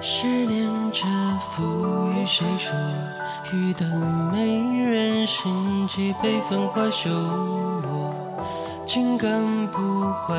[0.00, 1.06] 十年蛰
[1.40, 1.62] 浮
[2.14, 2.72] 与谁说？
[3.52, 3.88] 欲等
[4.32, 4.40] 美
[4.80, 8.14] 人心，几杯芳华休我。
[8.86, 9.78] 金刚不
[10.12, 10.36] 坏，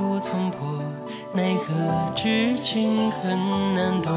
[0.00, 0.66] 无从破，
[1.32, 1.74] 奈何
[2.16, 4.10] 痴情恨难躲。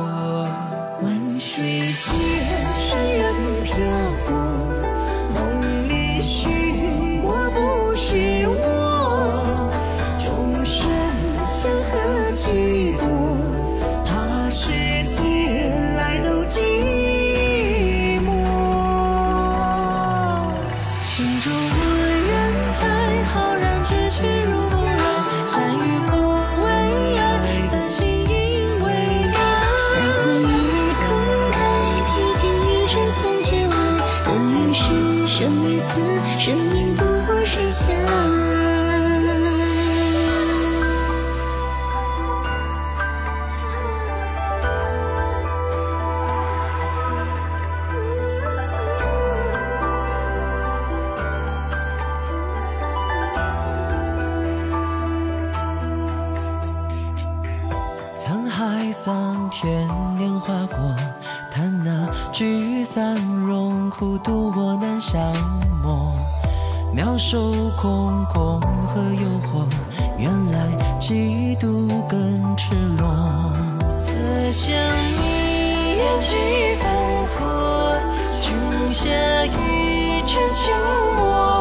[1.02, 2.16] 万水千
[2.73, 3.75] 山任漂
[4.25, 4.74] 泊。
[22.71, 24.44] 才，浩然之气
[59.66, 60.77] 桑田，年华过，
[61.52, 63.16] 叹那聚散
[63.47, 65.19] 荣苦，渡我难相
[65.81, 66.13] 磨。
[66.94, 69.66] 妙手空空和诱惑，
[70.19, 70.67] 原来
[70.99, 73.51] 嫉妒更赤裸。
[73.90, 74.72] 色相
[75.17, 77.41] 一眼几番错，
[78.41, 78.53] 君
[78.94, 79.09] 下
[79.45, 80.72] 一尘情
[81.17, 81.54] 脉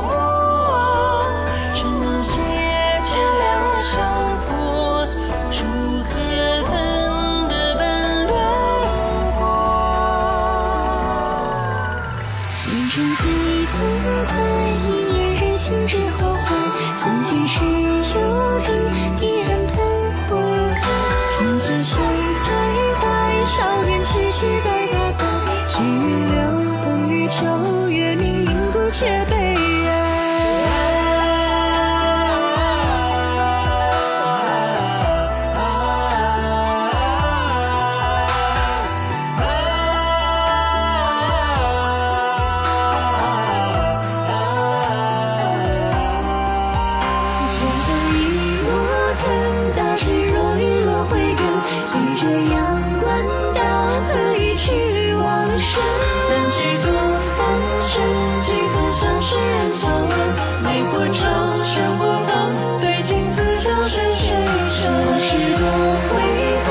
[12.95, 13.27] 生最
[13.67, 13.75] 痛
[14.29, 14.39] 快，
[14.87, 16.55] 一念人心之后悔。
[17.03, 18.71] 曾经是有情，
[19.19, 19.75] 彼岸喷
[20.29, 20.31] 火
[20.81, 20.83] 开。
[21.37, 22.47] 窗前谁徘
[23.01, 23.05] 徊？
[23.51, 25.23] 少年痴痴待他在，
[25.71, 25.75] 只
[26.31, 26.39] 留
[26.85, 27.43] 等雨骤
[57.95, 60.11] 几分像世人笑问。
[60.65, 61.23] 梅火朝，
[61.63, 62.35] 轩火放，
[62.81, 64.35] 对镜自照是谁
[64.71, 64.91] 生？
[64.91, 65.63] 往事多
[66.11, 66.13] 悔
[66.65, 66.69] 恨，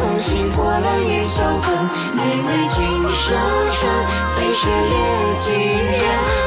[0.00, 1.66] 空心破烂也销魂。
[2.16, 2.82] 玫瑰金
[3.14, 3.22] 沙
[3.76, 3.82] 川，
[4.34, 4.94] 飞雪猎
[5.38, 6.02] 几人？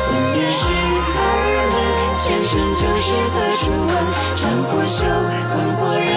[0.08, 0.62] 分别时
[1.16, 1.20] 而
[1.72, 1.76] 问，
[2.22, 3.96] 前生旧事何处问？
[4.36, 5.00] 战火休，
[5.54, 6.12] 烽火人，